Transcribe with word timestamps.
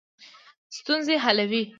ستونزې 0.75 1.15
حلوي. 1.23 1.63